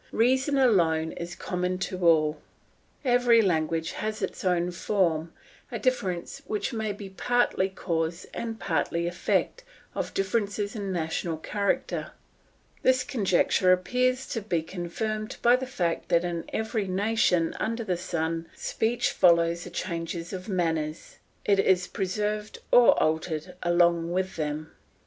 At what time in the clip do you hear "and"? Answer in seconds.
8.33-8.59, 21.45-21.59